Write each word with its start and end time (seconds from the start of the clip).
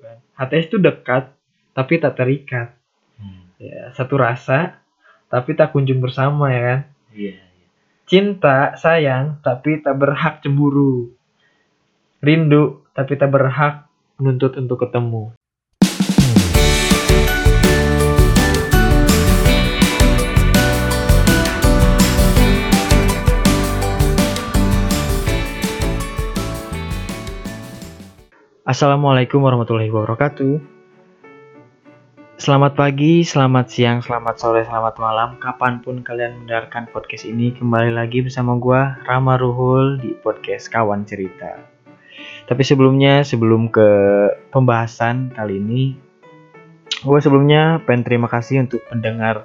kan. 0.00 0.16
HTS 0.40 0.72
itu 0.72 0.78
dekat 0.80 1.36
tapi 1.76 2.00
tak 2.00 2.16
terikat. 2.16 2.72
Hmm. 3.20 3.52
Ya, 3.60 3.92
satu 3.92 4.16
rasa 4.16 4.80
tapi 5.28 5.52
tak 5.52 5.76
kunjung 5.76 6.00
bersama 6.00 6.48
ya 6.48 6.60
kan. 6.64 6.80
Iya. 7.12 7.34
iya. 7.36 7.66
Cinta, 8.08 8.76
sayang 8.76 9.40
tapi 9.44 9.84
tak 9.84 10.00
berhak 10.00 10.40
cemburu. 10.40 11.12
Rindu 12.24 12.88
tapi 12.96 13.20
tak 13.20 13.32
berhak 13.32 13.88
menuntut 14.16 14.56
untuk 14.56 14.80
ketemu. 14.80 15.36
Assalamualaikum 28.62 29.42
warahmatullahi 29.42 29.90
wabarakatuh. 29.90 30.62
Selamat 32.38 32.78
pagi, 32.78 33.26
selamat 33.26 33.66
siang, 33.66 33.98
selamat 34.06 34.38
sore, 34.38 34.62
selamat 34.62 35.02
malam. 35.02 35.34
Kapan 35.42 35.82
pun 35.82 36.06
kalian 36.06 36.46
mendengarkan 36.46 36.86
podcast 36.94 37.26
ini, 37.26 37.50
kembali 37.58 37.90
lagi 37.90 38.22
bersama 38.22 38.54
gua 38.54 39.02
Rama 39.02 39.34
Ruhul 39.34 39.98
di 39.98 40.14
podcast 40.14 40.70
Kawan 40.70 41.02
Cerita. 41.02 41.58
Tapi 42.46 42.62
sebelumnya, 42.62 43.26
sebelum 43.26 43.66
ke 43.66 43.88
pembahasan 44.54 45.34
kali 45.34 45.58
ini, 45.58 45.98
gue 47.02 47.18
sebelumnya 47.18 47.82
pengen 47.82 48.06
terima 48.06 48.30
kasih 48.30 48.62
untuk 48.62 48.86
pendengar 48.86 49.42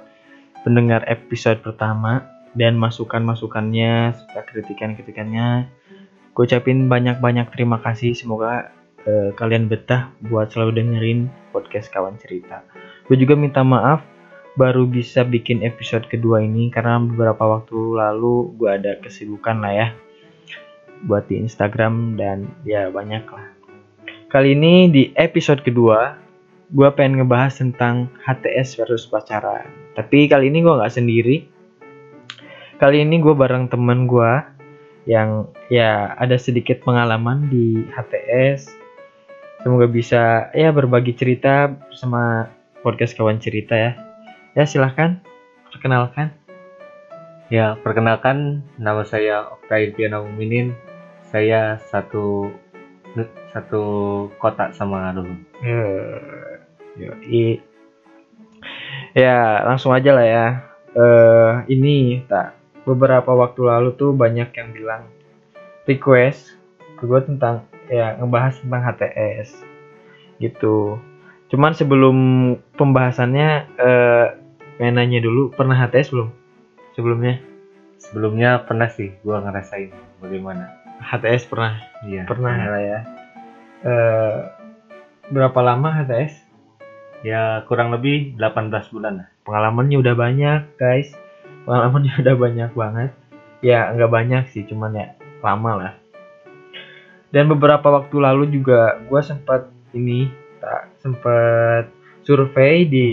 pendengar 0.62 1.02
episode 1.10 1.58
pertama 1.58 2.22
dan 2.54 2.78
masukan-masukannya 2.78 4.14
serta 4.14 4.46
kritikan-kritikannya. 4.46 5.66
Gue 6.38 6.46
ucapin 6.46 6.86
banyak-banyak 6.86 7.50
terima 7.50 7.82
kasih. 7.82 8.14
Semoga 8.14 8.77
eh, 9.08 9.30
kalian 9.32 9.72
betah 9.72 10.12
buat 10.28 10.52
selalu 10.52 10.84
dengerin 10.84 11.32
podcast 11.50 11.88
kawan 11.88 12.20
cerita. 12.20 12.60
Gue 13.08 13.16
juga 13.16 13.32
minta 13.34 13.64
maaf 13.64 14.04
baru 14.60 14.84
bisa 14.84 15.24
bikin 15.24 15.64
episode 15.64 16.04
kedua 16.12 16.44
ini 16.44 16.68
karena 16.68 17.00
beberapa 17.00 17.58
waktu 17.58 17.78
lalu 17.96 18.52
gue 18.58 18.68
ada 18.68 18.92
kesibukan 19.00 19.64
lah 19.64 19.72
ya 19.72 19.88
buat 21.06 21.30
di 21.30 21.38
Instagram 21.38 22.18
dan 22.18 22.50
ya 22.66 22.90
banyak 22.90 23.24
lah. 23.30 23.46
Kali 24.28 24.52
ini 24.52 24.92
di 24.92 25.02
episode 25.16 25.64
kedua 25.64 26.18
gue 26.68 26.88
pengen 26.92 27.24
ngebahas 27.24 27.64
tentang 27.64 28.12
HTS 28.28 28.76
versus 28.76 29.08
pacaran. 29.08 29.72
Tapi 29.96 30.28
kali 30.28 30.52
ini 30.52 30.60
gue 30.60 30.74
nggak 30.74 30.92
sendiri. 30.92 31.36
Kali 32.76 33.02
ini 33.02 33.18
gue 33.24 33.32
bareng 33.32 33.72
temen 33.72 34.04
gue 34.04 34.32
yang 35.08 35.48
ya 35.72 36.12
ada 36.20 36.36
sedikit 36.36 36.84
pengalaman 36.84 37.48
di 37.48 37.88
HTS 37.88 38.77
Semoga 39.68 39.84
bisa 39.84 40.48
ya 40.56 40.72
berbagi 40.72 41.12
cerita 41.12 41.68
sama 41.92 42.48
podcast 42.80 43.12
kawan 43.12 43.36
cerita 43.36 43.76
ya. 43.76 44.00
Ya 44.56 44.64
silahkan 44.64 45.20
perkenalkan. 45.68 46.32
Ya, 47.52 47.76
perkenalkan 47.76 48.64
nama 48.80 49.04
saya 49.04 49.44
Octaviana 49.44 50.24
Muminin. 50.24 50.72
Saya 51.28 51.76
satu 51.92 52.48
satu 53.52 53.84
kota 54.40 54.72
sama 54.72 55.12
dulu. 55.12 55.36
Yoi. 56.96 57.60
Ya 59.12 59.68
langsung 59.68 59.92
aja 59.92 60.16
lah 60.16 60.24
ya. 60.24 60.46
Eh 60.96 61.76
ini 61.76 62.24
tak 62.24 62.56
beberapa 62.88 63.36
waktu 63.36 63.68
lalu 63.68 63.92
tuh 64.00 64.16
banyak 64.16 64.48
yang 64.48 64.72
bilang 64.72 65.12
request 65.84 66.56
ke 66.96 67.04
gue 67.04 67.20
tentang 67.20 67.67
ya 67.88 68.16
ngebahas 68.20 68.54
tentang 68.60 68.82
HTS 68.84 69.48
gitu. 70.38 71.00
Cuman 71.48 71.72
sebelum 71.72 72.16
pembahasannya 72.76 73.48
eh 73.80 74.26
pengen 74.78 74.94
nanya 75.00 75.18
dulu 75.24 75.50
pernah 75.50 75.74
HTS 75.74 76.12
belum 76.14 76.28
sebelumnya? 76.94 77.40
Sebelumnya 77.98 78.62
pernah 78.62 78.86
sih 78.92 79.10
gua 79.26 79.42
ngerasain 79.42 79.90
bagaimana. 80.22 80.70
HTS 81.02 81.48
pernah 81.50 81.78
Iya. 82.06 82.26
pernah 82.28 82.54
lah 82.54 82.82
ya. 82.82 83.00
Eh 83.82 84.36
berapa 85.32 85.58
lama 85.64 85.88
HTS? 85.92 86.46
Ya 87.26 87.66
kurang 87.66 87.90
lebih 87.90 88.38
18 88.38 88.94
bulan 88.94 89.24
lah. 89.24 89.28
Pengalamannya 89.42 89.96
udah 89.98 90.14
banyak 90.14 90.60
guys. 90.78 91.10
Pengalamannya 91.66 92.12
udah 92.22 92.34
banyak 92.38 92.70
banget. 92.76 93.10
Ya 93.58 93.90
nggak 93.90 94.12
banyak 94.12 94.42
sih, 94.54 94.62
cuman 94.70 94.94
ya 94.94 95.06
lama 95.42 95.72
lah. 95.74 95.92
Dan 97.28 97.52
beberapa 97.52 97.92
waktu 97.92 98.16
lalu 98.16 98.48
juga 98.48 98.96
gue 99.04 99.20
sempat 99.20 99.68
ini 99.92 100.32
tak 100.58 100.90
sempat 101.00 101.92
survei 102.24 102.84
di 102.88 103.08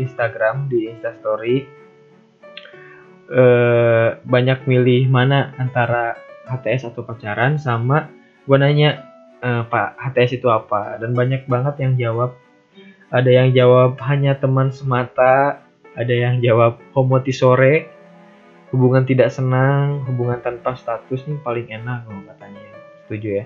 Instagram 0.00 0.68
di 0.68 0.92
Instastory 0.92 1.56
eh 3.26 4.22
banyak 4.22 4.70
milih 4.70 5.10
mana 5.10 5.50
antara 5.58 6.14
HTS 6.46 6.94
atau 6.94 7.02
pacaran 7.02 7.58
sama 7.58 8.06
gue 8.46 8.54
nanya 8.54 9.02
eh, 9.42 9.62
Pak 9.66 9.98
HTS 9.98 10.38
itu 10.38 10.48
apa? 10.52 11.00
Dan 11.02 11.16
banyak 11.16 11.50
banget 11.50 11.74
yang 11.82 11.98
jawab. 11.98 12.38
Ada 13.10 13.30
yang 13.30 13.48
jawab 13.54 13.98
hanya 14.02 14.38
teman 14.38 14.70
semata 14.70 15.66
ada 15.96 16.12
yang 16.12 16.44
jawab 16.44 16.76
homoti 16.92 17.32
sore 17.32 17.88
hubungan 18.68 19.08
tidak 19.08 19.32
senang 19.32 20.04
hubungan 20.04 20.36
tanpa 20.44 20.76
status 20.76 21.24
nih 21.24 21.40
paling 21.40 21.66
enak 21.72 22.04
kalau 22.04 22.22
katanya 22.28 22.62
setuju 23.06 23.28
ya. 23.42 23.44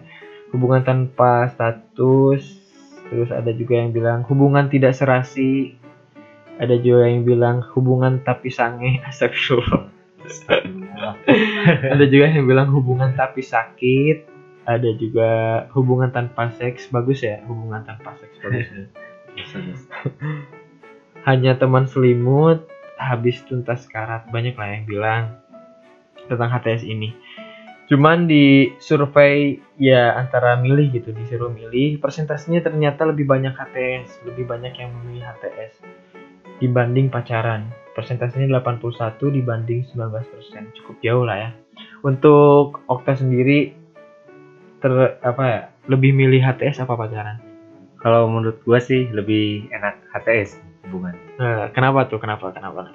Hubungan 0.50 0.82
tanpa 0.82 1.47
status 1.53 2.59
terus 3.10 3.31
ada 3.34 3.50
juga 3.50 3.78
yang 3.78 3.93
bilang 3.94 4.26
hubungan 4.26 4.66
tidak 4.72 4.97
serasi. 4.97 5.76
Ada 6.60 6.76
juga 6.76 7.09
yang 7.09 7.25
bilang 7.25 7.65
hubungan 7.72 8.21
tapi 8.21 8.53
sange 8.53 9.00
astagfirullah. 9.09 9.88
Ada 11.94 12.04
juga 12.09 12.26
yang 12.32 12.44
bilang 12.48 12.69
hubungan 12.72 13.12
tapi 13.16 13.41
sakit. 13.41 14.28
Ada 14.69 14.93
juga 15.00 15.31
hubungan 15.72 16.12
tanpa 16.12 16.53
seks 16.53 16.92
bagus 16.92 17.25
ya 17.25 17.41
hubungan 17.48 17.81
tanpa 17.82 18.12
seks 18.21 18.37
bagus. 18.44 18.69
Ya. 18.69 18.84
hanya 21.28 21.56
teman 21.56 21.84
selimut 21.84 22.65
habis 22.97 23.41
tuntas 23.44 23.88
karat. 23.88 24.28
Banyak 24.28 24.56
lah 24.56 24.69
yang 24.77 24.84
bilang 24.88 25.22
tentang 26.28 26.53
HTS 26.53 26.87
ini 26.87 27.16
cuman 27.90 28.30
di 28.30 28.70
survei 28.78 29.58
ya 29.74 30.14
antara 30.14 30.54
milih 30.54 30.94
gitu 30.94 31.10
disuruh 31.10 31.50
milih 31.50 31.98
persentasenya 31.98 32.62
ternyata 32.62 33.02
lebih 33.02 33.26
banyak 33.26 33.50
HTS 33.50 34.22
lebih 34.30 34.46
banyak 34.46 34.78
yang 34.78 34.94
memilih 35.02 35.26
HTS 35.26 35.82
dibanding 36.60 37.08
pacaran. 37.08 37.72
Persentasenya 37.96 38.46
81 38.62 39.18
dibanding 39.34 39.82
19% 39.90 40.76
cukup 40.78 40.96
jauh 41.02 41.24
lah 41.26 41.36
ya. 41.36 41.50
Untuk 42.06 42.84
Okta 42.86 43.18
sendiri 43.18 43.74
ter 44.80 44.92
apa 45.20 45.42
ya 45.44 45.60
lebih 45.90 46.14
milih 46.14 46.44
HTS 46.44 46.86
apa 46.86 46.94
pacaran? 46.94 47.42
Kalau 48.00 48.30
menurut 48.30 48.62
gua 48.62 48.78
sih 48.78 49.10
lebih 49.10 49.68
enak 49.74 49.98
HTS 50.14 50.56
hubungan. 50.86 51.16
Nah, 51.36 51.68
kenapa 51.74 52.08
tuh? 52.08 52.22
Kenapa? 52.22 52.54
Kenapa? 52.54 52.88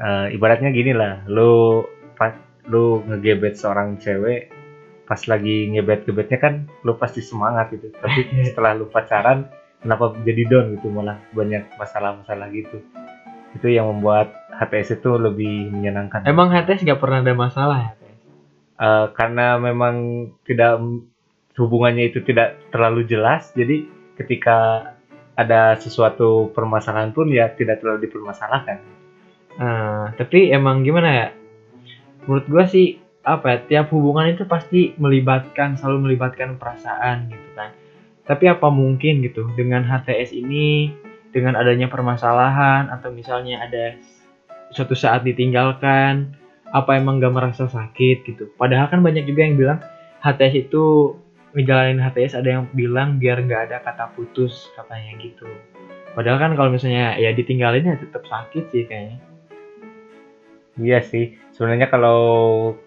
Eh, 0.00 0.34
ibaratnya 0.34 0.72
gini 0.72 0.96
lah, 0.96 1.22
pas 2.18 2.34
lu 2.68 3.00
ngegebet 3.06 3.56
seorang 3.56 3.96
cewek 4.02 4.52
pas 5.08 5.18
lagi 5.26 5.66
ngebet-gebetnya 5.74 6.38
kan 6.38 6.54
lu 6.86 6.94
pasti 6.98 7.24
semangat 7.24 7.72
gitu. 7.74 7.90
Tapi 7.94 8.30
setelah 8.50 8.76
lu 8.76 8.90
pacaran 8.90 9.48
kenapa 9.80 10.12
jadi 10.26 10.42
down 10.50 10.76
gitu 10.76 10.92
malah 10.92 11.18
banyak 11.32 11.66
masalah-masalah 11.80 12.50
gitu. 12.52 12.82
Itu 13.56 13.66
yang 13.66 13.90
membuat 13.90 14.34
HTS 14.54 15.02
itu 15.02 15.10
lebih 15.16 15.72
menyenangkan. 15.72 16.28
emang 16.28 16.52
HTS 16.52 16.86
nggak 16.86 17.00
pernah 17.00 17.24
ada 17.24 17.34
masalah 17.34 17.78
ya 17.80 17.90
HTS 17.96 18.10
Eh, 18.80 19.06
karena 19.12 19.60
memang 19.60 20.24
tidak 20.48 20.80
hubungannya 21.60 22.08
itu 22.08 22.24
tidak 22.24 22.56
terlalu 22.72 23.04
jelas, 23.04 23.52
jadi 23.52 23.84
ketika 24.16 24.88
ada 25.36 25.76
sesuatu 25.76 26.48
permasalahan 26.56 27.12
pun 27.12 27.28
ya 27.28 27.52
tidak 27.52 27.84
terlalu 27.84 28.08
dipermasalahkan. 28.08 28.80
Nah, 29.60 30.16
tapi 30.16 30.48
emang 30.48 30.80
gimana 30.80 31.08
ya? 31.12 31.28
Menurut 32.24 32.46
gua 32.48 32.64
sih 32.68 32.98
apa 33.20 33.52
ya, 33.52 33.58
tiap 33.68 33.86
hubungan 33.92 34.32
itu 34.32 34.48
pasti 34.48 34.96
melibatkan 34.96 35.76
selalu 35.76 36.10
melibatkan 36.10 36.56
perasaan 36.56 37.28
gitu 37.28 37.48
kan. 37.52 37.70
Tapi 38.24 38.44
apa 38.48 38.68
mungkin 38.72 39.20
gitu 39.24 39.48
dengan 39.56 39.84
HTS 39.84 40.32
ini 40.32 40.94
dengan 41.30 41.54
adanya 41.54 41.86
permasalahan 41.86 42.90
atau 42.90 43.12
misalnya 43.14 43.62
ada 43.62 43.94
suatu 44.74 44.94
saat 44.94 45.22
ditinggalkan 45.26 46.34
apa 46.70 46.96
emang 46.98 47.18
gak 47.18 47.34
merasa 47.34 47.66
sakit 47.66 48.22
gitu. 48.26 48.50
Padahal 48.54 48.86
kan 48.86 49.02
banyak 49.02 49.26
juga 49.26 49.42
yang 49.42 49.58
bilang 49.58 49.78
HTS 50.22 50.70
itu 50.70 51.14
ngejalanin 51.56 51.98
HTS 51.98 52.38
ada 52.38 52.48
yang 52.60 52.64
bilang 52.70 53.18
biar 53.18 53.42
nggak 53.42 53.70
ada 53.70 53.76
kata 53.82 54.14
putus 54.14 54.70
katanya 54.78 55.18
gitu. 55.18 55.50
Padahal 56.14 56.38
kan 56.38 56.52
kalau 56.54 56.70
misalnya 56.70 57.18
ya 57.18 57.34
ditinggalin 57.34 57.86
ya 57.86 57.98
tetap 57.98 58.22
sakit 58.26 58.64
sih 58.70 58.86
kayaknya. 58.86 59.18
Iya 60.78 60.98
sih, 61.02 61.34
sebenarnya 61.60 61.92
kalau 61.92 62.20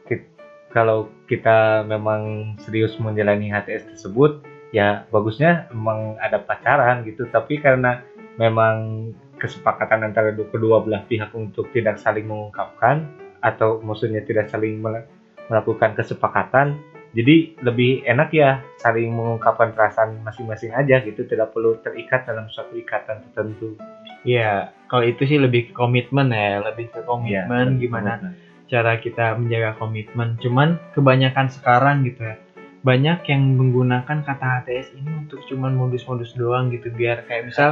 kita, 0.10 0.26
kalau 0.74 1.14
kita 1.30 1.86
memang 1.86 2.58
serius 2.66 2.98
menjalani 2.98 3.54
HTS 3.54 3.94
tersebut, 3.94 4.42
ya 4.74 5.06
bagusnya 5.14 5.70
emang 5.70 6.18
ada 6.18 6.42
pacaran 6.42 7.06
gitu. 7.06 7.30
Tapi 7.30 7.62
karena 7.62 8.02
memang 8.42 9.14
kesepakatan 9.38 10.10
antara 10.10 10.34
kedua 10.34 10.82
belah 10.82 11.06
pihak 11.06 11.30
untuk 11.38 11.70
tidak 11.70 12.02
saling 12.02 12.26
mengungkapkan 12.26 13.06
atau 13.46 13.78
maksudnya 13.86 14.26
tidak 14.26 14.50
saling 14.50 14.82
melakukan 14.82 15.94
kesepakatan 15.94 16.82
jadi 17.14 17.54
lebih 17.62 18.02
enak 18.10 18.34
ya 18.34 18.66
saling 18.82 19.14
mengungkapkan 19.14 19.78
perasaan 19.78 20.18
masing-masing 20.26 20.74
aja 20.74 20.98
gitu. 21.06 21.30
Tidak 21.30 21.54
perlu 21.54 21.78
terikat 21.86 22.26
dalam 22.26 22.50
suatu 22.50 22.74
ikatan 22.74 23.22
tertentu. 23.30 23.78
Ya 24.26 24.74
kalau 24.90 25.06
itu 25.06 25.30
sih 25.30 25.38
lebih 25.38 25.70
ke 25.70 25.74
komitmen 25.78 26.34
ya 26.34 26.66
lebih 26.66 26.90
ke 26.90 27.06
komitmen 27.06 27.78
ya, 27.78 27.82
gimana 27.86 28.12
komitmen. 28.18 28.34
Cara 28.74 28.98
kita 28.98 29.38
menjaga 29.38 29.78
komitmen. 29.78 30.42
Cuman 30.42 30.82
kebanyakan 30.98 31.54
sekarang 31.54 32.02
gitu 32.10 32.26
ya 32.26 32.42
banyak 32.84 33.24
yang 33.32 33.56
menggunakan 33.56 34.28
kata 34.28 34.46
HTS 34.60 35.00
ini 35.00 35.24
untuk 35.24 35.40
cuman 35.48 35.72
modus-modus 35.78 36.36
doang 36.36 36.68
gitu. 36.74 36.92
Biar 36.92 37.24
kayak 37.24 37.54
misal 37.54 37.70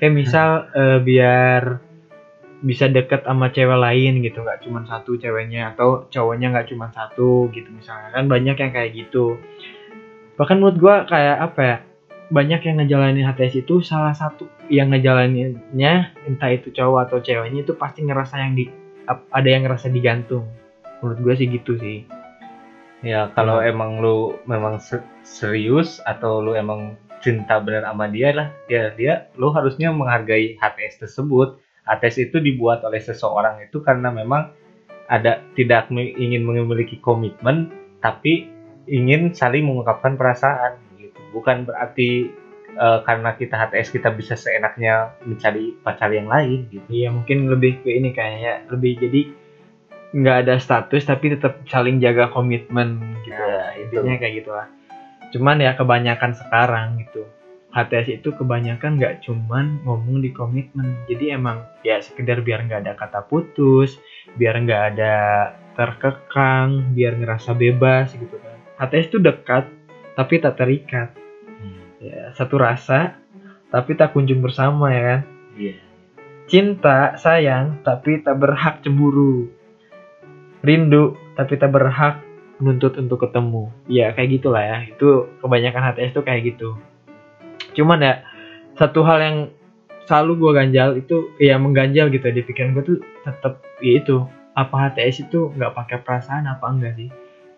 kayak 0.00 0.14
misal 0.16 0.48
uh, 0.72 0.98
biar 1.02 1.82
bisa 2.64 2.88
deket 2.88 3.28
sama 3.28 3.52
cewek 3.52 3.76
lain 3.76 4.24
gitu 4.24 4.40
nggak 4.40 4.64
cuma 4.64 4.80
satu 4.88 5.20
ceweknya 5.20 5.76
atau 5.76 6.08
cowoknya 6.08 6.56
nggak 6.56 6.72
cuma 6.72 6.88
satu 6.88 7.52
gitu 7.52 7.68
misalnya. 7.68 8.16
Kan 8.16 8.32
banyak 8.32 8.56
yang 8.56 8.72
kayak 8.72 8.90
gitu. 8.96 9.36
Bahkan 10.40 10.56
menurut 10.56 10.78
gue 10.80 10.94
kayak 11.04 11.36
apa 11.52 11.60
ya 11.60 11.76
banyak 12.26 12.60
yang 12.64 12.76
ngejalanin 12.82 13.28
HTS 13.28 13.68
itu 13.68 13.84
salah 13.84 14.16
satu 14.16 14.48
yang 14.72 14.90
ngejalaninnya 14.90 16.16
entah 16.26 16.50
itu 16.50 16.72
cowok 16.74 17.06
atau 17.06 17.18
ceweknya 17.22 17.62
itu 17.62 17.76
pasti 17.78 18.02
ngerasa 18.02 18.40
yang 18.42 18.58
di 18.58 18.85
ada 19.08 19.48
yang 19.48 19.66
ngerasa 19.66 19.88
digantung. 19.90 20.46
Menurut 21.00 21.18
gue 21.22 21.34
sih 21.38 21.48
gitu 21.50 21.78
sih. 21.78 22.06
Ya 23.04 23.30
kalau 23.36 23.60
hmm. 23.60 23.70
emang 23.70 23.90
lu 24.02 24.40
memang 24.48 24.82
serius 25.22 26.02
atau 26.02 26.42
lu 26.42 26.56
emang 26.56 26.96
cinta 27.20 27.58
benar 27.58 27.88
sama 27.88 28.06
dia 28.12 28.30
lah 28.30 28.48
ya 28.70 28.92
dia 28.92 29.28
lu 29.40 29.50
harusnya 29.52 29.92
menghargai 29.94 30.58
HTS 30.58 31.06
tersebut. 31.06 31.60
HTS 31.86 32.30
itu 32.30 32.36
dibuat 32.42 32.82
oleh 32.82 32.98
seseorang 32.98 33.62
itu 33.62 33.78
karena 33.78 34.10
memang 34.10 34.50
ada 35.06 35.38
tidak 35.54 35.86
ingin 35.94 36.42
memiliki 36.42 36.98
komitmen 36.98 37.70
tapi 38.02 38.50
ingin 38.90 39.30
saling 39.30 39.66
mengungkapkan 39.66 40.18
perasaan 40.18 40.82
gitu. 40.98 41.18
Bukan 41.30 41.68
berarti 41.68 42.30
uh, 42.76 43.00
karena 43.02 43.34
kita 43.34 43.56
HTS 43.56 43.92
kita 43.92 44.08
bisa 44.12 44.36
seenaknya 44.36 45.16
mencari 45.24 45.76
pacar 45.80 46.12
yang 46.12 46.28
lain 46.28 46.68
gitu. 46.70 46.86
Iya 46.88 47.08
mungkin 47.10 47.48
lebih 47.50 47.82
ke 47.82 47.90
ini 47.96 48.12
kayaknya 48.12 48.68
lebih 48.70 49.00
jadi 49.00 49.20
nggak 50.16 50.36
ada 50.46 50.54
status 50.56 51.02
tapi 51.04 51.34
tetap 51.34 51.60
saling 51.66 51.98
jaga 51.98 52.30
komitmen 52.30 53.18
gitu. 53.26 53.36
Ya, 53.36 53.74
intinya 53.76 54.14
kayak 54.16 54.34
gitulah. 54.44 54.66
Cuman 55.34 55.60
ya 55.60 55.74
kebanyakan 55.74 56.32
sekarang 56.36 57.02
gitu. 57.02 57.26
HTS 57.76 58.24
itu 58.24 58.32
kebanyakan 58.32 58.96
nggak 58.96 59.20
cuman 59.26 59.84
ngomong 59.84 60.24
di 60.24 60.32
komitmen. 60.32 60.96
Jadi 61.10 61.34
emang 61.36 61.66
ya 61.84 62.00
sekedar 62.00 62.40
biar 62.40 62.64
nggak 62.64 62.88
ada 62.88 62.94
kata 62.96 63.20
putus 63.28 64.00
biar 64.40 64.56
nggak 64.64 64.82
ada 64.96 65.14
terkekang 65.76 66.96
biar 66.96 67.20
ngerasa 67.20 67.52
bebas 67.52 68.16
gitu 68.16 68.40
kan. 68.40 68.56
HTS 68.80 69.12
itu 69.12 69.18
dekat 69.20 69.68
tapi 70.16 70.40
tak 70.40 70.56
terikat. 70.56 71.12
Ya 72.00 72.32
satu 72.36 72.60
rasa 72.60 73.16
tapi 73.70 73.98
tak 73.98 74.14
kunjung 74.14 74.40
bersama 74.40 74.92
ya 74.94 75.02
kan? 75.02 75.20
Yeah. 75.56 75.78
cinta 76.46 77.18
sayang 77.18 77.82
tapi 77.82 78.22
tak 78.22 78.38
berhak 78.38 78.80
cemburu. 78.86 79.50
Rindu 80.62 81.18
tapi 81.34 81.58
tak 81.58 81.74
berhak 81.74 82.22
menuntut 82.62 82.96
untuk 82.96 83.26
ketemu. 83.26 83.68
Ya 83.90 84.14
kayak 84.14 84.40
gitulah 84.40 84.62
ya. 84.62 84.78
Itu 84.86 85.28
kebanyakan 85.42 85.92
HTS 85.92 86.14
tuh 86.14 86.24
kayak 86.24 86.54
gitu. 86.54 86.78
Cuman 87.74 88.00
ya 88.00 88.22
satu 88.78 89.02
hal 89.02 89.18
yang 89.20 89.38
selalu 90.06 90.32
gue 90.38 90.52
ganjal 90.54 90.88
itu 90.94 91.34
ya 91.42 91.58
mengganjal 91.58 92.08
gitu 92.14 92.30
di 92.30 92.46
pikiran 92.46 92.78
gue 92.78 92.84
tuh 92.94 92.98
tetap 93.26 93.60
ya 93.82 93.92
itu. 93.98 94.24
Apa 94.56 94.88
HTS 94.88 95.28
itu 95.28 95.52
nggak 95.52 95.76
pakai 95.76 95.98
perasaan 96.00 96.48
apa 96.48 96.64
enggak 96.70 96.96
sih? 96.96 97.10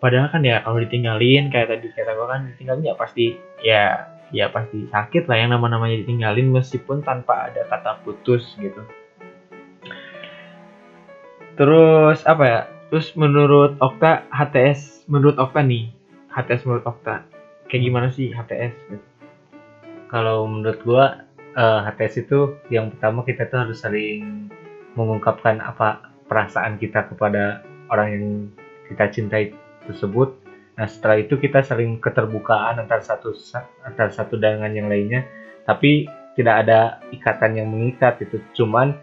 Padahal 0.03 0.27
kan 0.31 0.43
ya 0.43 0.59
kalau 0.65 0.83
ditinggalin 0.83 1.47
kayak 1.47 1.71
tadi 1.71 1.87
kata 1.93 2.11
gue 2.11 2.27
kan 2.27 2.41
ditinggalin 2.55 2.83
ya 2.89 2.95
pasti 2.97 3.39
ya 3.63 4.11
ya 4.35 4.51
pasti 4.53 4.85
sakit 4.89 5.25
lah 5.25 5.37
yang 5.37 5.51
nama-namanya 5.53 6.05
ditinggalin 6.05 6.53
meskipun 6.53 7.01
tanpa 7.01 7.49
ada 7.49 7.65
kata 7.65 8.01
putus 8.05 8.45
gitu 8.61 8.81
terus 11.57 12.23
apa 12.23 12.43
ya 12.45 12.61
Terus 12.89 13.13
menurut 13.13 13.77
Okta 13.77 14.25
HTS 14.33 15.05
menurut 15.05 15.37
Okta 15.37 15.61
nih 15.61 15.93
HTS 16.33 16.65
menurut 16.65 16.85
Okta 16.89 17.21
kayak 17.69 17.85
gimana 17.85 18.09
sih 18.09 18.33
HTS? 18.33 18.73
Kalau 20.09 20.49
menurut 20.49 20.81
gua 20.81 21.21
uh, 21.53 21.85
eh, 21.85 21.93
HTS 21.93 22.25
itu 22.25 22.57
yang 22.73 22.89
pertama 22.89 23.21
kita 23.21 23.45
tuh 23.45 23.61
harus 23.61 23.77
saling 23.77 24.49
mengungkapkan 24.97 25.61
apa 25.61 26.09
perasaan 26.25 26.81
kita 26.81 27.05
kepada 27.13 27.61
orang 27.93 28.07
yang 28.09 28.25
kita 28.89 29.05
cintai 29.13 29.53
tersebut. 29.85 30.33
Nah 30.79 30.87
setelah 30.87 31.19
itu 31.19 31.35
kita 31.35 31.59
saling 31.59 31.99
keterbukaan 31.99 32.79
antara 32.79 33.03
satu 33.03 33.35
antara 33.83 34.09
satu 34.09 34.39
dengan 34.39 34.71
yang 34.71 34.87
lainnya, 34.87 35.27
tapi 35.67 36.07
tidak 36.39 36.55
ada 36.63 37.03
ikatan 37.11 37.59
yang 37.59 37.67
mengikat 37.67 38.15
itu. 38.23 38.39
Cuman 38.55 38.95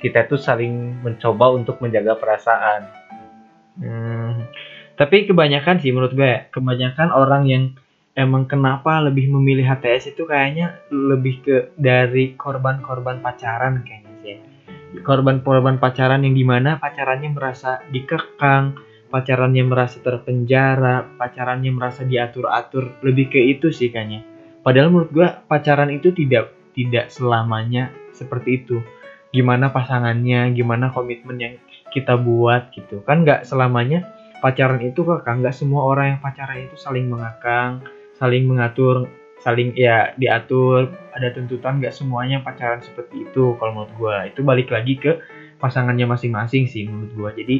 kita 0.00 0.24
tuh 0.24 0.40
saling 0.40 1.04
mencoba 1.04 1.52
untuk 1.52 1.84
menjaga 1.84 2.16
perasaan 2.16 3.08
Hmm, 3.78 4.50
tapi 4.98 5.30
kebanyakan 5.30 5.78
sih 5.78 5.94
menurut 5.94 6.10
gue, 6.10 6.50
kebanyakan 6.50 7.14
orang 7.14 7.46
yang 7.46 7.64
emang 8.18 8.50
kenapa 8.50 8.98
lebih 8.98 9.30
memilih 9.30 9.62
HTS 9.62 10.18
itu 10.18 10.26
kayaknya 10.26 10.82
lebih 10.90 11.46
ke 11.46 11.56
dari 11.78 12.34
korban-korban 12.34 13.22
pacaran 13.22 13.86
kayaknya 13.86 14.14
sih. 14.18 14.36
Korban-korban 15.06 15.78
pacaran 15.78 16.26
yang 16.26 16.34
di 16.34 16.42
mana 16.42 16.82
pacarannya 16.82 17.30
merasa 17.30 17.86
dikekang, 17.94 18.74
pacarannya 19.08 19.64
merasa 19.64 19.98
terpenjara, 20.04 21.16
pacarannya 21.16 21.72
merasa 21.72 22.04
diatur-atur, 22.04 23.00
lebih 23.02 23.32
ke 23.32 23.40
itu 23.40 23.72
sih 23.72 23.88
kayaknya. 23.88 24.24
Padahal 24.60 24.92
menurut 24.92 25.10
gue 25.10 25.28
pacaran 25.48 25.88
itu 25.88 26.12
tidak 26.12 26.52
tidak 26.76 27.08
selamanya 27.08 27.90
seperti 28.12 28.62
itu. 28.64 28.84
Gimana 29.32 29.72
pasangannya, 29.72 30.52
gimana 30.56 30.88
komitmen 30.92 31.36
yang 31.36 31.54
kita 31.92 32.20
buat 32.20 32.70
gitu 32.72 33.00
kan 33.04 33.24
nggak 33.24 33.48
selamanya 33.48 34.04
pacaran 34.38 34.80
itu 34.84 35.02
kok 35.02 35.24
nggak 35.24 35.54
semua 35.56 35.88
orang 35.88 36.16
yang 36.16 36.20
pacaran 36.20 36.68
itu 36.68 36.76
saling 36.78 37.08
mengakang 37.08 37.82
saling 38.20 38.44
mengatur 38.46 39.08
saling 39.40 39.72
ya 39.74 40.12
diatur 40.18 40.90
ada 41.14 41.30
tuntutan 41.32 41.78
nggak 41.80 41.94
semuanya 41.94 42.42
pacaran 42.42 42.82
seperti 42.82 43.26
itu 43.26 43.56
kalau 43.56 43.72
menurut 43.74 43.92
gue 43.96 44.16
itu 44.34 44.40
balik 44.44 44.68
lagi 44.70 44.94
ke 44.98 45.12
pasangannya 45.58 46.06
masing-masing 46.06 46.66
sih 46.70 46.86
menurut 46.86 47.12
gue 47.14 47.30
jadi 47.42 47.56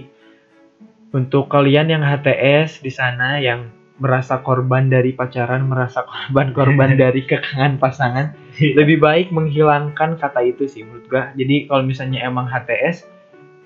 untuk 1.12 1.48
kalian 1.48 1.88
yang 1.88 2.02
HTS 2.04 2.84
di 2.84 2.92
sana 2.92 3.40
yang 3.40 3.72
merasa 3.98 4.38
korban 4.40 4.86
dari 4.86 5.10
pacaran, 5.10 5.66
merasa 5.66 6.06
korban-korban 6.06 6.94
dari 7.02 7.26
kekangan 7.26 7.82
pasangan, 7.82 8.30
iya. 8.60 8.78
lebih 8.78 9.02
baik 9.02 9.34
menghilangkan 9.34 10.14
kata 10.20 10.40
itu 10.46 10.70
sih 10.70 10.86
menurut 10.86 11.06
gue 11.10 11.24
Jadi 11.44 11.66
kalau 11.66 11.82
misalnya 11.82 12.22
emang 12.22 12.46
HTS, 12.46 13.08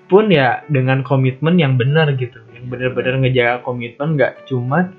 pun 0.09 0.29
ya 0.29 0.65
dengan 0.67 1.05
komitmen 1.05 1.57
yang 1.61 1.79
benar 1.79 2.11
gitu. 2.17 2.41
Yang 2.53 2.65
benar-benar 2.69 3.13
ngejaga 3.23 3.55
komitmen 3.63 4.19
nggak 4.19 4.45
cuma 4.49 4.91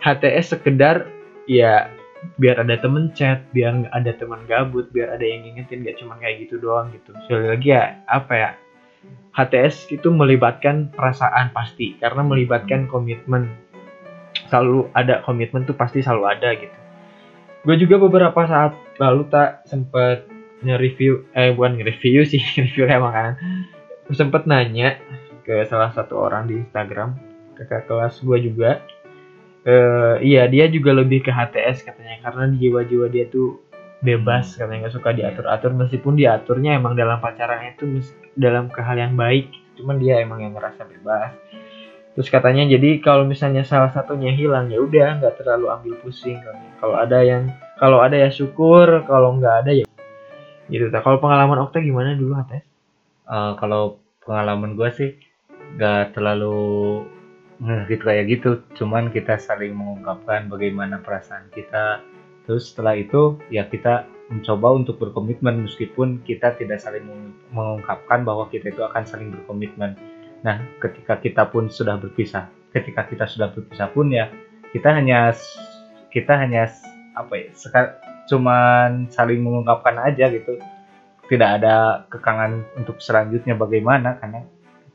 HTS 0.00 0.56
sekedar 0.56 1.06
ya 1.44 1.90
biar 2.36 2.60
ada 2.60 2.76
temen 2.76 3.08
chat 3.16 3.40
biar 3.56 3.88
ada 3.96 4.12
teman 4.12 4.44
gabut 4.44 4.92
biar 4.92 5.16
ada 5.16 5.24
yang 5.24 5.40
ngingetin 5.40 5.80
nggak 5.80 5.96
cuma 6.00 6.16
kayak 6.20 6.46
gitu 6.46 6.60
doang 6.60 6.92
gitu. 6.92 7.12
Sekali 7.26 7.46
lagi 7.56 7.68
ya 7.72 7.84
apa 8.08 8.32
ya 8.36 8.50
HTS 9.30 9.94
itu 9.94 10.10
melibatkan 10.10 10.90
perasaan 10.90 11.54
pasti 11.54 11.94
karena 11.96 12.26
melibatkan 12.26 12.90
komitmen. 12.90 13.48
Selalu 14.50 14.90
ada 14.92 15.22
komitmen 15.22 15.62
tuh 15.62 15.78
pasti 15.78 16.02
selalu 16.02 16.24
ada 16.26 16.50
gitu. 16.58 16.76
Gue 17.62 17.76
juga 17.78 18.00
beberapa 18.00 18.40
saat 18.44 18.74
lalu 18.98 19.28
tak 19.30 19.64
sempet 19.68 20.26
nge-review 20.60 21.30
eh 21.32 21.54
bukan 21.56 21.80
nge-review 21.80 22.26
sih 22.26 22.42
review 22.64 22.84
kayak 22.90 23.00
makanan. 23.00 23.34
Sempet 24.10 24.42
nanya 24.50 24.98
ke 25.46 25.62
salah 25.70 25.94
satu 25.94 26.18
orang 26.18 26.50
di 26.50 26.58
Instagram 26.60 27.14
kakak 27.54 27.86
kelas 27.86 28.20
gue 28.20 28.38
juga. 28.50 28.82
Uh, 29.60 30.16
iya 30.24 30.48
dia 30.48 30.72
juga 30.72 30.96
lebih 30.96 31.20
ke 31.20 31.28
HTS 31.28 31.84
katanya 31.84 32.16
karena 32.24 32.48
jiwa-jiwa 32.56 33.12
dia 33.12 33.28
tuh 33.28 33.60
bebas 34.00 34.56
katanya 34.56 34.88
nggak 34.88 34.94
suka 34.96 35.10
diatur-atur. 35.12 35.70
Meskipun 35.76 36.16
diaturnya 36.16 36.80
emang 36.80 36.96
dalam 36.96 37.20
pacaran 37.20 37.68
itu 37.68 37.84
dalam 38.38 38.70
ke 38.70 38.80
hal 38.82 38.96
yang 38.98 39.14
baik 39.14 39.50
cuman 39.78 39.96
dia 39.96 40.20
emang 40.20 40.44
yang 40.44 40.52
ngerasa 40.52 40.84
bebas. 40.84 41.32
Terus 42.12 42.28
katanya 42.28 42.68
jadi 42.68 43.00
kalau 43.00 43.24
misalnya 43.24 43.64
salah 43.64 43.88
satunya 43.94 44.34
hilang 44.34 44.68
ya 44.68 44.82
udah 44.82 45.22
nggak 45.22 45.40
terlalu 45.40 45.72
ambil 45.72 45.94
pusing. 46.04 46.36
Kalau 46.82 46.98
ada 46.98 47.22
yang 47.24 47.48
kalau 47.80 48.02
ada 48.04 48.18
ya 48.18 48.28
syukur 48.28 49.06
kalau 49.08 49.38
nggak 49.40 49.54
ada 49.64 49.72
ya. 49.72 49.86
Gitu 50.68 50.86
kalau 50.90 51.18
pengalaman 51.18 51.64
Okta 51.64 51.80
gimana 51.80 52.14
dulu 52.14 52.36
HTS 52.36 52.70
uh, 53.30 53.52
kalau 53.56 54.02
pengalaman 54.26 54.74
gue 54.74 54.90
sih 54.92 55.10
gak 55.78 56.18
terlalu 56.18 57.06
gitu 57.86 58.02
kayak 58.02 58.26
gitu. 58.26 58.50
Cuman 58.74 59.14
kita 59.14 59.38
saling 59.38 59.72
mengungkapkan 59.76 60.50
bagaimana 60.50 60.98
perasaan 60.98 61.46
kita. 61.54 62.02
Terus 62.48 62.74
setelah 62.74 62.98
itu 62.98 63.38
ya 63.52 63.68
kita 63.70 64.08
mencoba 64.30 64.78
untuk 64.78 64.96
berkomitmen 65.02 65.66
meskipun 65.66 66.22
kita 66.22 66.54
tidak 66.54 66.78
saling 66.78 67.02
meng- 67.02 67.34
mengungkapkan 67.50 68.22
bahwa 68.22 68.46
kita 68.46 68.70
itu 68.70 68.80
akan 68.86 69.02
saling 69.02 69.34
berkomitmen. 69.34 69.98
Nah 70.46 70.62
ketika 70.78 71.18
kita 71.18 71.50
pun 71.50 71.66
sudah 71.66 71.98
berpisah 71.98 72.46
ketika 72.70 73.02
kita 73.10 73.26
sudah 73.26 73.50
berpisah 73.50 73.90
pun 73.90 74.14
ya 74.14 74.30
kita 74.70 74.94
hanya 74.94 75.34
kita 76.14 76.38
hanya 76.38 76.70
apa 77.18 77.34
ya 77.34 77.50
seka- 77.50 77.98
cuman 78.30 79.10
saling 79.10 79.42
mengungkapkan 79.42 79.98
aja 79.98 80.30
gitu. 80.30 80.56
Tidak 81.26 81.50
ada 81.62 82.06
kekangan 82.10 82.66
untuk 82.78 82.98
selanjutnya 82.98 83.54
bagaimana 83.54 84.18
karena 84.18 84.46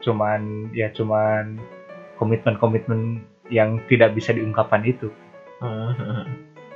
cuman 0.04 0.72
ya 0.76 0.92
cuman 0.92 1.60
komitmen-komitmen 2.20 3.24
yang 3.52 3.80
tidak 3.88 4.16
bisa 4.16 4.34
diungkapkan 4.34 4.84
itu 4.84 5.08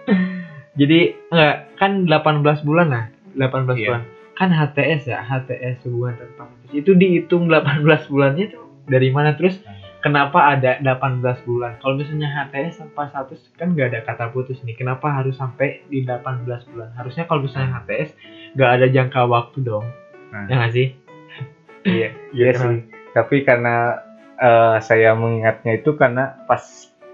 Jadi 0.78 1.16
enggak 1.30 1.56
kan 1.78 2.06
18 2.06 2.62
bulan 2.66 2.88
lah, 2.90 3.06
18 3.38 3.78
Iya. 3.78 3.88
bulan. 3.90 4.02
Kan 4.38 4.50
HTS 4.52 5.02
ya, 5.10 5.20
HTS 5.20 5.84
hubungan 5.88 6.16
tanpa 6.16 6.48
status. 6.48 6.72
Itu 6.72 6.92
dihitung 6.96 7.52
18 7.52 8.08
bulannya 8.08 8.46
tuh 8.48 8.64
dari 8.88 9.12
mana 9.12 9.36
terus 9.36 9.60
kenapa 10.00 10.56
ada 10.56 10.80
18 10.80 11.44
bulan? 11.44 11.76
Kalau 11.84 12.00
misalnya 12.00 12.32
HTS 12.32 12.80
tanpa 12.80 13.12
status 13.12 13.52
kan 13.60 13.76
nggak 13.76 13.88
ada 13.92 14.00
kata 14.08 14.32
putus 14.32 14.64
nih. 14.64 14.78
Kenapa 14.80 15.12
harus 15.12 15.36
sampai 15.36 15.84
di 15.92 16.08
18 16.08 16.64
bulan? 16.72 16.90
Harusnya 16.96 17.28
kalau 17.28 17.44
misalnya 17.44 17.84
HTS 17.84 18.16
nggak 18.56 18.72
ada 18.80 18.86
jangka 18.88 19.22
waktu 19.28 19.58
dong. 19.60 19.86
Nah. 20.32 20.48
Ya 20.48 20.56
nggak 20.56 20.74
sih? 20.74 20.88
iya 21.88 22.10
Iya, 22.10 22.10
iya 22.38 22.50
sih 22.56 22.80
tapi 23.14 23.42
karena 23.42 24.00
eh, 24.38 24.78
saya 24.80 25.12
mengingatnya 25.18 25.76
itu 25.76 25.92
karena 25.98 26.38
pas 26.46 26.62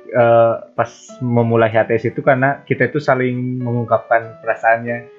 eh, 0.10 0.54
pas 0.74 0.92
memulai 1.22 1.72
HTS 1.72 2.14
itu 2.14 2.22
karena 2.22 2.62
kita 2.68 2.90
itu 2.90 3.02
saling 3.02 3.62
mengungkapkan 3.62 4.40
perasaannya 4.44 5.10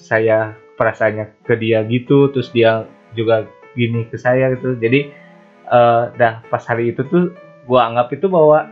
saya 0.00 0.56
perasaannya 0.74 1.44
ke 1.44 1.54
dia 1.60 1.84
gitu 1.86 2.32
terus 2.32 2.50
dia 2.50 2.88
juga 3.14 3.46
gini 3.76 4.06
ke 4.08 4.16
saya 4.16 4.54
gitu 4.56 4.76
jadi 4.76 5.10
eh, 5.70 6.02
dah 6.16 6.44
pas 6.48 6.62
hari 6.66 6.92
itu 6.92 7.04
tuh 7.06 7.32
gua 7.64 7.88
anggap 7.88 8.12
itu 8.12 8.26
bahwa 8.28 8.68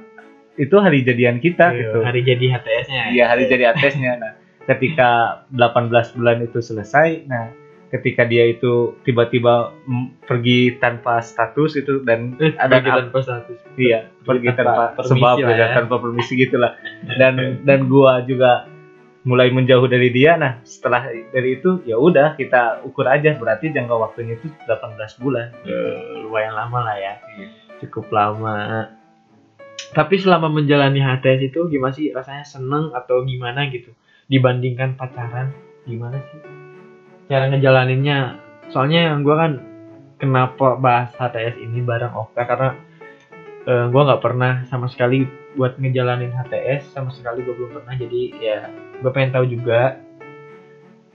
itu 0.61 0.77
hari 0.77 1.01
jadian 1.01 1.41
kita 1.41 1.73
Iya, 1.73 1.81
gitu 1.81 1.99
Hari 2.05 2.21
jadi 2.29 2.47
HTS-nya. 2.61 3.03
Iya 3.17 3.25
hari 3.33 3.43
jadi 3.49 3.65
atesnya. 3.73 4.13
Nah, 4.21 4.33
ketika 4.69 5.43
18 5.49 5.89
bulan 6.13 6.45
itu 6.45 6.61
selesai, 6.61 7.25
nah 7.25 7.49
ketika 7.93 8.25
dia 8.25 8.49
itu 8.49 8.97
tiba-tiba 9.05 9.77
pergi 10.25 10.81
tanpa 10.81 11.21
status 11.21 11.77
itu 11.77 12.01
dan 12.03 12.33
Eh, 12.41 12.57
ada 12.57 12.81
pergi 12.81 12.91
tanpa 12.91 13.19
status. 13.21 13.59
iya 13.77 14.09
pergi 14.25 14.49
tanpa 14.51 14.97
tanpa, 14.97 15.05
sebab 15.05 15.37
ya, 15.39 15.49
ya. 15.53 15.67
tanpa 15.77 16.01
permisi 16.01 16.41
gitulah 16.41 16.73
dan 17.21 17.61
dan 17.63 17.85
gua 17.87 18.25
juga 18.25 18.65
mulai 19.23 19.53
menjauh 19.53 19.87
dari 19.87 20.09
dia 20.11 20.35
nah 20.35 20.59
setelah 20.65 21.05
dari 21.31 21.61
itu 21.61 21.85
ya 21.85 21.95
udah 21.95 22.35
kita 22.35 22.81
ukur 22.83 23.07
aja 23.07 23.37
berarti 23.37 23.71
jangka 23.71 23.95
waktunya 23.95 24.35
itu 24.35 24.49
18 24.67 25.23
bulan 25.23 25.53
Eh, 25.63 26.25
lumayan 26.25 26.57
lama 26.57 26.79
lah 26.83 26.97
ya. 26.97 27.15
Iya. 27.37 27.49
Cukup 27.79 28.09
lama. 28.11 28.89
Tapi 29.93 30.17
selama 30.17 30.49
menjalani 30.49 30.99
HTS 30.99 31.53
itu 31.53 31.61
gimana 31.69 31.93
sih 31.93 32.09
rasanya 32.11 32.43
seneng 32.43 32.91
atau 32.91 33.23
gimana 33.23 33.69
gitu 33.69 33.93
dibandingkan 34.27 34.97
pacaran 34.97 35.53
gimana 35.85 36.17
sih 36.31 36.41
cara 37.33 37.49
ngejalaninnya. 37.49 38.37
Soalnya 38.69 39.17
gue 39.25 39.33
kan 39.33 39.53
kenapa 40.21 40.77
bahas 40.77 41.17
HTS 41.17 41.57
ini 41.65 41.81
bareng 41.81 42.13
Okta 42.13 42.45
karena 42.45 42.71
eh, 43.65 43.87
gue 43.89 44.03
nggak 44.05 44.21
pernah 44.21 44.69
sama 44.69 44.93
sekali 44.93 45.25
buat 45.57 45.81
ngejalanin 45.81 46.33
HTS 46.33 46.93
sama 46.93 47.09
sekali 47.09 47.41
gue 47.41 47.57
belum 47.57 47.81
pernah. 47.81 47.97
Jadi 47.97 48.37
ya 48.37 48.69
gue 49.01 49.11
pengen 49.17 49.33
tahu 49.33 49.49
juga 49.49 49.97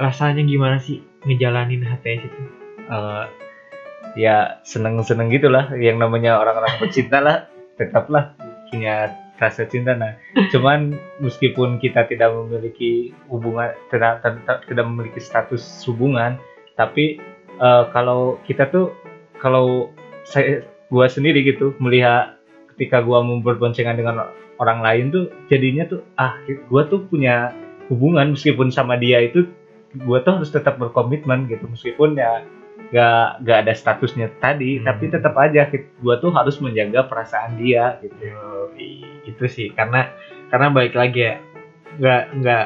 rasanya 0.01 0.41
gimana 0.41 0.81
sih 0.81 1.05
ngejalanin 1.29 1.85
HTS 1.85 2.21
itu? 2.25 2.41
Eh, 2.89 3.25
ya 4.17 4.57
seneng-seneng 4.65 5.29
gitulah. 5.29 5.69
Yang 5.77 6.01
namanya 6.01 6.41
orang-orang 6.41 6.81
bercinta 6.81 7.21
lah 7.21 7.45
tetaplah 7.77 8.33
punya 8.73 9.13
rasa 9.37 9.69
cinta 9.69 9.93
nah. 9.93 10.17
Cuman 10.49 10.97
meskipun 11.21 11.77
kita 11.77 12.09
tidak 12.09 12.33
memiliki 12.33 13.13
hubungan 13.29 13.73
tidak 13.93 14.25
tidak, 14.25 14.65
tidak 14.65 14.85
memiliki 14.85 15.21
status 15.21 15.63
hubungan 15.85 16.41
tapi 16.77 17.21
eh, 17.57 17.83
kalau 17.93 18.37
kita 18.45 18.69
tuh 18.69 18.93
kalau 19.37 19.93
saya 20.25 20.65
gua 20.89 21.09
sendiri 21.09 21.45
gitu 21.45 21.73
melihat 21.81 22.37
ketika 22.75 23.01
gua 23.01 23.21
mau 23.25 23.41
berboncengan 23.41 23.97
dengan 23.97 24.29
orang 24.57 24.79
lain 24.81 25.05
tuh 25.13 25.25
jadinya 25.49 25.85
tuh 25.85 26.01
ah 26.17 26.37
gua 26.69 26.85
tuh 26.89 27.05
punya 27.05 27.53
hubungan 27.89 28.33
meskipun 28.33 28.69
sama 28.73 28.97
dia 28.97 29.21
itu 29.23 29.49
gua 30.05 30.21
tuh 30.21 30.41
harus 30.41 30.53
tetap 30.53 30.77
berkomitmen 30.77 31.49
gitu. 31.49 31.65
Meskipun 31.69 32.17
ya 32.17 32.45
gak 32.87 33.43
gak 33.43 33.57
ada 33.67 33.73
statusnya 33.75 34.31
tadi 34.39 34.79
Hmm. 34.79 34.87
tapi 34.87 35.11
tetap 35.11 35.35
aja 35.35 35.67
gua 35.99 36.15
tuh 36.23 36.31
harus 36.31 36.55
menjaga 36.63 37.03
perasaan 37.07 37.59
dia 37.59 37.99
gitu. 37.99 38.15
Itu 39.27 39.45
sih 39.51 39.75
karena 39.75 40.07
karena 40.47 40.71
baik 40.71 40.95
lagi 40.95 41.19
ya 41.27 41.35
nggak 41.97 42.23
nggak 42.39 42.65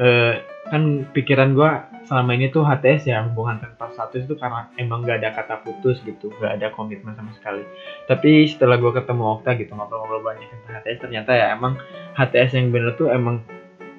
eh, 0.00 0.34
kan 0.70 0.82
pikiran 1.10 1.58
gua 1.58 1.90
selama 2.06 2.34
ini 2.38 2.50
tuh 2.50 2.62
HTS 2.62 3.10
ya 3.10 3.22
hubungan 3.26 3.58
tanpa 3.58 3.90
status 3.94 4.26
itu 4.26 4.34
karena 4.38 4.70
emang 4.78 5.02
nggak 5.02 5.18
ada 5.22 5.30
kata 5.34 5.62
putus 5.66 5.98
gitu 6.06 6.30
nggak 6.38 6.62
ada 6.62 6.66
komitmen 6.70 7.18
sama 7.18 7.34
sekali. 7.34 7.66
Tapi 8.06 8.46
setelah 8.46 8.78
gua 8.78 8.94
ketemu 8.94 9.22
Okta 9.38 9.58
gitu 9.58 9.74
ngobrol-ngobrol 9.74 10.22
banyak 10.22 10.46
tentang 10.46 10.78
HTS 10.78 10.98
ternyata 11.02 11.30
ya 11.34 11.46
emang 11.58 11.74
HTS 12.14 12.54
yang 12.54 12.70
bener 12.70 12.94
tuh 12.94 13.10
emang 13.10 13.42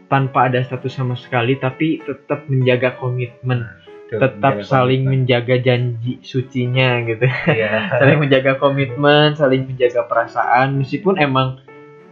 tanpa 0.07 0.51
ada 0.51 0.59
status 0.63 0.95
sama 0.95 1.15
sekali 1.15 1.55
tapi 1.55 2.03
tetap 2.03 2.43
menjaga 2.51 2.95
komitmen 2.99 3.63
tetap 4.11 4.59
menjaga 4.59 4.67
saling 4.67 5.01
komitmen. 5.07 5.13
menjaga 5.23 5.55
janji 5.63 6.13
sucinya 6.19 6.89
gitu 7.07 7.25
Iya. 7.47 7.71
saling 8.03 8.19
menjaga 8.19 8.51
komitmen, 8.59 9.27
saling 9.39 9.63
menjaga 9.71 10.03
perasaan, 10.03 10.75
meskipun 10.75 11.15
emang 11.15 11.63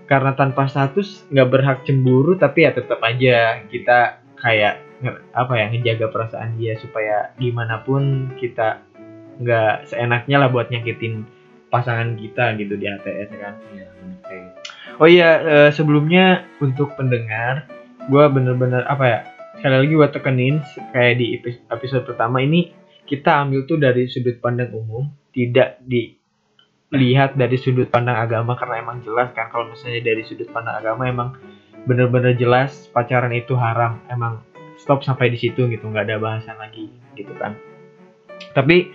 karena 0.08 0.32
tanpa 0.34 0.66
status 0.66 1.28
nggak 1.30 1.50
berhak 1.52 1.78
cemburu, 1.84 2.40
tapi 2.40 2.64
ya 2.64 2.72
tetap 2.72 3.04
aja 3.04 3.62
kita 3.68 4.24
kayak 4.40 4.80
apa 5.36 5.54
ya 5.56 5.66
ngejaga 5.72 6.12
perasaan 6.12 6.60
dia 6.60 6.76
supaya 6.80 7.32
gimana 7.40 7.80
pun 7.84 8.32
kita 8.36 8.84
nggak 9.40 9.88
seenaknya 9.88 10.44
lah 10.44 10.50
buat 10.52 10.68
nyakitin 10.72 11.24
pasangan 11.72 12.18
kita 12.20 12.58
gitu 12.60 12.76
di 12.76 12.86
ATS 12.90 13.30
kan. 13.38 13.54
Iya, 13.76 13.88
bener 13.96 14.20
kayak 14.26 14.42
gitu. 14.50 14.60
Oh 15.00 15.08
iya 15.08 15.30
eh, 15.40 15.70
sebelumnya 15.72 16.44
untuk 16.60 16.96
pendengar, 17.00 17.70
gue 18.10 18.24
bener-bener 18.28 18.84
apa 18.90 19.06
ya 19.08 19.20
sekali 19.60 19.76
lagi 19.76 19.92
gue 19.92 20.10
tekenin 20.16 20.56
kayak 20.96 21.16
di 21.20 21.26
epi- 21.36 21.64
episode 21.68 22.08
pertama 22.08 22.40
ini 22.40 22.72
kita 23.04 23.44
ambil 23.44 23.68
tuh 23.68 23.76
dari 23.76 24.08
sudut 24.08 24.40
pandang 24.40 24.72
umum, 24.72 25.12
tidak 25.36 25.84
dilihat 25.84 27.36
dari 27.36 27.60
sudut 27.60 27.92
pandang 27.92 28.16
agama 28.16 28.56
karena 28.56 28.80
emang 28.80 29.04
jelas 29.04 29.36
kan 29.36 29.52
kalau 29.52 29.68
misalnya 29.68 30.00
dari 30.00 30.24
sudut 30.24 30.48
pandang 30.48 30.80
agama 30.80 31.12
emang 31.12 31.30
bener-bener 31.84 32.40
jelas 32.40 32.88
pacaran 32.96 33.36
itu 33.36 33.52
haram, 33.60 34.00
emang 34.08 34.46
stop 34.80 35.04
sampai 35.04 35.28
di 35.28 35.36
situ 35.36 35.68
gitu 35.68 35.92
nggak 35.92 36.08
ada 36.08 36.24
bahasan 36.24 36.56
lagi 36.56 36.88
gitu 37.20 37.36
kan. 37.36 37.60
Tapi 38.56 38.88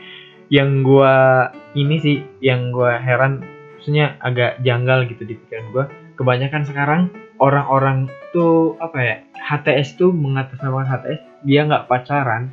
yang 0.48 0.80
gua 0.80 1.52
ini 1.76 2.00
sih 2.00 2.16
yang 2.40 2.72
gua 2.72 2.96
heran 3.04 3.44
maksudnya 3.76 4.16
agak 4.24 4.64
janggal 4.64 5.04
gitu 5.12 5.28
di 5.28 5.36
pikiran 5.36 5.66
gua 5.76 5.84
kebanyakan 6.14 6.62
sekarang 6.62 7.02
orang-orang 7.36 8.06
tuh 8.30 8.78
apa 8.78 8.98
ya 8.98 9.16
HTS 9.36 9.96
tuh 9.96 10.10
mengatasnamakan 10.10 10.86
HTS 10.88 11.20
dia 11.42 11.60
nggak 11.62 11.86
pacaran 11.86 12.50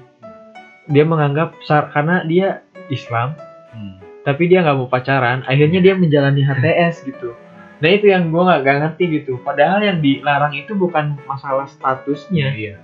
dia 0.86 1.06
menganggap 1.06 1.54
karena 1.90 2.22
dia 2.24 2.62
Islam 2.88 3.34
Hmm. 3.72 4.04
tapi 4.28 4.52
dia 4.52 4.60
nggak 4.60 4.76
mau 4.76 4.92
pacaran 4.92 5.48
akhirnya 5.48 5.80
dia 5.80 5.96
menjalani 5.96 6.44
HTS 6.44 7.08
gitu 7.08 7.32
nah 7.80 7.88
itu 7.88 8.12
yang 8.12 8.28
gua 8.28 8.44
nggak 8.46 8.60
nggak 8.62 8.78
ngerti 8.84 9.04
gitu 9.16 9.40
padahal 9.40 9.80
yang 9.80 10.04
dilarang 10.04 10.52
itu 10.52 10.76
bukan 10.76 11.16
masalah 11.24 11.64
statusnya 11.66 12.52
Iya. 12.52 12.76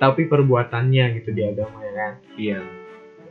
tapi 0.00 0.24
perbuatannya 0.24 1.20
gitu 1.20 1.30
di 1.30 1.44
agama 1.44 1.76
ya 1.84 1.92
kan 1.92 2.12
Iya. 2.40 2.58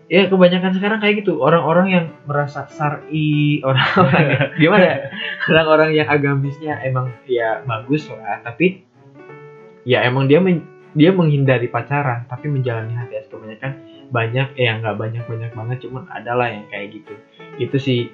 Ya 0.10 0.26
kebanyakan 0.26 0.74
sekarang 0.76 1.00
kayak 1.00 1.24
gitu. 1.24 1.38
Orang-orang 1.40 1.88
yang 1.94 2.06
merasa 2.26 2.66
sari 2.68 3.62
orang-orang 3.68 4.26
yang 4.34 4.48
gimana? 4.62 5.14
orang-orang 5.48 5.90
yang 5.96 6.08
agamisnya 6.10 6.82
emang 6.84 7.14
ya 7.30 7.62
bagus 7.64 8.10
lah. 8.10 8.42
Tapi 8.44 8.84
ya 9.86 10.04
emang 10.04 10.26
dia 10.26 10.42
men- 10.42 10.66
dia 10.98 11.14
menghindari 11.14 11.70
pacaran 11.70 12.26
tapi 12.26 12.50
menjalani 12.50 12.98
HTS 12.98 13.30
kebanyakan 13.30 13.72
banyak 14.10 14.58
eh 14.58 14.66
yang 14.66 14.82
nggak 14.82 14.98
banyak 14.98 15.24
banyak 15.30 15.52
banget 15.54 15.78
cuman 15.86 16.10
ada 16.10 16.34
lah 16.34 16.50
yang 16.50 16.66
kayak 16.74 16.98
gitu. 16.98 17.14
Itu 17.62 17.78
sih 17.78 18.10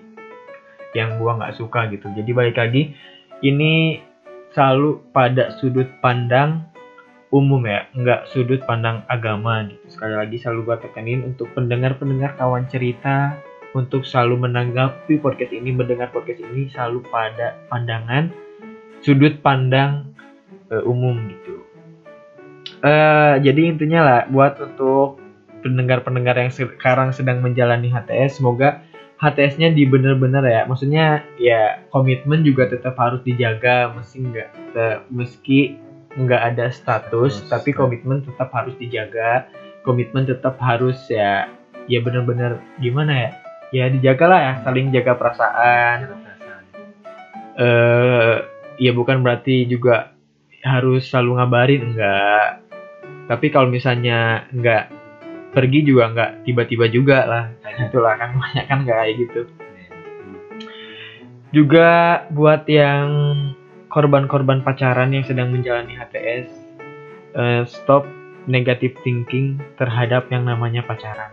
yang 0.92 1.16
gua 1.18 1.40
nggak 1.40 1.56
suka 1.56 1.88
gitu. 1.90 2.12
Jadi 2.12 2.32
balik 2.36 2.60
lagi 2.60 2.92
ini 3.40 4.04
selalu 4.52 5.12
pada 5.12 5.56
sudut 5.56 5.88
pandang 6.00 6.68
umum 7.36 7.60
ya, 7.68 7.92
nggak 7.92 8.32
sudut 8.32 8.64
pandang 8.64 9.04
agama 9.12 9.68
gitu. 9.68 10.00
Sekali 10.00 10.16
lagi 10.16 10.40
selalu 10.40 10.72
gue 10.72 10.78
tekenin 10.88 11.20
untuk 11.28 11.52
pendengar-pendengar 11.52 12.40
kawan 12.40 12.64
cerita 12.72 13.36
untuk 13.76 14.08
selalu 14.08 14.48
menanggapi 14.48 15.20
podcast 15.20 15.52
ini, 15.52 15.76
mendengar 15.76 16.08
podcast 16.16 16.40
ini 16.40 16.72
selalu 16.72 17.04
pada 17.12 17.60
pandangan 17.68 18.32
sudut 19.04 19.38
pandang 19.44 20.16
eh, 20.72 20.82
umum 20.82 21.30
gitu. 21.30 21.62
eh 22.82 23.36
jadi 23.44 23.62
intinya 23.70 24.02
lah 24.02 24.22
buat 24.30 24.58
untuk 24.62 25.22
pendengar-pendengar 25.62 26.38
yang 26.38 26.54
sekarang 26.54 27.14
sedang 27.14 27.42
menjalani 27.42 27.90
HTS 27.90 28.42
semoga 28.42 28.86
HTS-nya 29.18 29.74
di 29.74 29.88
bener-bener 29.88 30.44
ya 30.46 30.62
maksudnya 30.70 31.26
ya 31.42 31.82
komitmen 31.90 32.46
juga 32.46 32.70
tetap 32.70 32.94
harus 33.00 33.24
dijaga 33.26 33.94
meski 33.96 34.20
nggak 34.22 34.50
meski 35.10 35.60
nggak 36.16 36.42
ada 36.56 36.72
status 36.72 37.44
Status, 37.44 37.52
tapi 37.52 37.76
komitmen 37.76 38.24
tetap 38.24 38.52
harus 38.56 38.76
dijaga. 38.80 39.48
Komitmen 39.84 40.26
tetap 40.26 40.58
harus 40.58 40.98
ya 41.12 41.46
ya 41.86 42.00
bener-bener 42.02 42.58
gimana 42.82 43.14
ya? 43.14 43.30
Ya 43.74 43.86
dijaga 43.92 44.26
lah 44.26 44.40
ya 44.42 44.54
saling 44.64 44.90
jaga 44.96 45.14
perasaan. 45.14 45.98
Eh 47.56 48.36
ya 48.80 48.92
bukan 48.92 49.24
berarti 49.24 49.68
juga 49.68 50.16
harus 50.66 51.08
selalu 51.08 51.32
ngabarin 51.40 51.94
enggak 51.94 52.66
tapi 53.26 53.50
kalau 53.50 53.70
misalnya 53.70 54.46
enggak 54.54 54.94
pergi 55.54 55.82
juga 55.82 56.14
enggak 56.14 56.32
tiba-tiba 56.46 56.86
juga 56.90 57.18
lah 57.26 57.44
kayak 57.66 57.76
gitulah 57.90 58.14
kan 58.18 58.30
banyak 58.38 58.66
kan 58.70 58.78
enggak 58.86 58.98
kayak 59.02 59.16
gitu. 59.26 59.42
Juga 61.56 61.90
buat 62.30 62.68
yang 62.68 63.08
korban-korban 63.96 64.60
pacaran 64.60 65.16
yang 65.16 65.24
sedang 65.24 65.56
menjalani 65.56 65.96
HTS 65.96 66.52
eh, 67.40 67.64
stop 67.64 68.04
negative 68.44 68.92
thinking 69.08 69.56
terhadap 69.80 70.28
yang 70.28 70.44
namanya 70.44 70.84
pacaran 70.84 71.32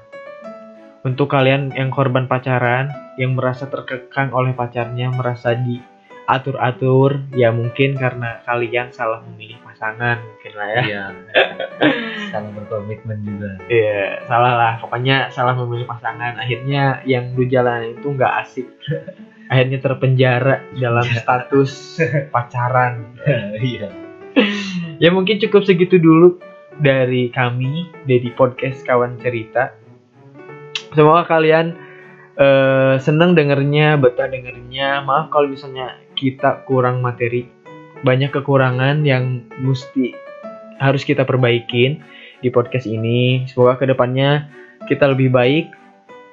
untuk 1.03 1.35
kalian 1.35 1.75
yang 1.75 1.91
korban 1.91 2.31
pacaran 2.31 2.87
yang 3.19 3.35
merasa 3.35 3.67
terkekang 3.67 4.31
oleh 4.31 4.55
pacarnya 4.55 5.11
merasa 5.11 5.59
diatur-atur 5.59 7.27
ya 7.35 7.51
mungkin 7.51 7.99
karena 7.99 8.39
kalian 8.47 8.95
salah 8.95 9.19
memilih 9.27 9.59
pasangan 9.67 10.23
mungkin 10.23 10.53
lah 10.55 10.69
ya 10.71 10.83
Iya. 10.87 11.05
Salah 12.33 12.49
berkomitmen 12.49 13.21
juga. 13.29 13.61
Iya, 13.69 14.25
salah 14.25 14.57
lah. 14.57 14.73
Pokoknya 14.81 15.29
salah 15.29 15.53
memilih 15.53 15.85
pasangan. 15.85 16.41
Akhirnya 16.41 17.05
yang 17.05 17.37
lu 17.37 17.45
jalanin 17.45 17.93
itu 17.93 18.09
nggak 18.09 18.33
asik. 18.41 18.65
Akhirnya 19.51 19.79
terpenjara 19.83 20.63
dalam 20.77 21.07
status 21.21 21.99
pacaran. 22.31 23.17
Iya. 23.63 23.89
Ya 24.97 25.13
mungkin 25.13 25.37
cukup 25.37 25.69
segitu 25.69 26.01
dulu 26.01 26.41
dari 26.81 27.29
kami 27.29 27.91
dari 28.09 28.33
podcast 28.33 28.81
kawan 28.83 29.21
cerita. 29.21 29.77
Semoga 30.93 31.29
kalian 31.29 31.77
eh, 32.37 32.97
seneng 32.97 33.37
dengernya, 33.37 34.01
betah 34.01 34.29
dengernya. 34.29 35.05
Maaf 35.05 35.29
kalau 35.29 35.53
misalnya 35.53 36.01
kita 36.17 36.65
kurang 36.65 37.05
materi, 37.05 37.45
banyak 38.03 38.33
kekurangan 38.33 39.05
yang 39.05 39.45
mesti 39.61 40.17
harus 40.81 41.07
kita 41.07 41.23
perbaikin 41.23 42.03
di 42.43 42.49
podcast 42.51 42.89
ini. 42.91 43.47
Semoga 43.47 43.79
ke 43.79 43.87
depannya 43.87 44.49
kita 44.91 45.13
lebih 45.13 45.31
baik. 45.31 45.82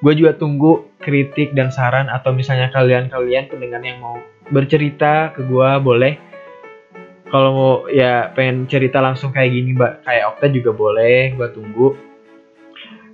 Gue 0.00 0.16
juga 0.16 0.32
tunggu 0.32 0.88
kritik 1.00 1.52
dan 1.52 1.68
saran 1.68 2.08
atau 2.08 2.32
misalnya 2.32 2.72
kalian-kalian 2.72 3.52
pendengar 3.52 3.84
yang 3.84 4.00
mau 4.00 4.16
bercerita 4.48 5.32
ke 5.36 5.44
gue 5.44 5.70
boleh. 5.80 6.16
Kalau 7.30 7.50
mau 7.54 7.74
ya 7.86 8.32
pengen 8.34 8.66
cerita 8.66 8.98
langsung 8.98 9.30
kayak 9.30 9.54
gini 9.54 9.76
mbak, 9.76 10.02
kayak 10.02 10.34
Okta 10.34 10.50
juga 10.50 10.74
boleh, 10.74 11.36
gue 11.36 11.48
tunggu. 11.54 11.88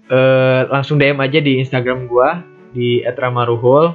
Eh 0.09 0.63
langsung 0.71 0.97
DM 0.97 1.21
aja 1.21 1.43
di 1.43 1.61
Instagram 1.61 2.09
gue 2.09 2.29
di 2.73 2.89
@ramaruhul. 3.05 3.93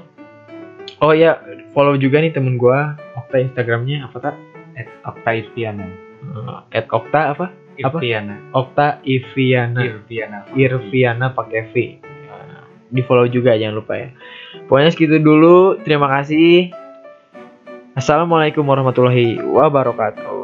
Oh 1.01 1.13
ya, 1.15 1.41
follow 1.73 1.97
juga 1.97 2.21
nih 2.21 2.35
temen 2.35 2.59
gue, 2.59 2.79
Okta 3.17 3.41
Instagramnya 3.41 4.05
apa 4.05 4.17
tak? 4.19 4.35
At 4.77 4.87
Okta 5.07 5.29
Irviana. 5.33 5.87
Eh, 6.69 6.85
Okta 6.85 7.33
apa? 7.33 7.45
Apa? 7.81 7.97
Irviana. 7.97 8.35
Okta 8.53 9.01
Iviana. 9.01 9.81
Irviana. 9.81 10.37
Irviana 10.53 11.27
pakai 11.33 11.61
V. 11.73 11.73
Di 12.91 13.01
follow 13.07 13.25
juga 13.31 13.55
jangan 13.55 13.79
lupa 13.79 13.95
ya. 13.95 14.09
Pokoknya 14.67 14.91
segitu 14.91 15.17
dulu. 15.23 15.79
Terima 15.81 16.11
kasih. 16.11 16.75
Assalamualaikum 17.95 18.63
warahmatullahi 18.67 19.39
wabarakatuh. 19.39 20.40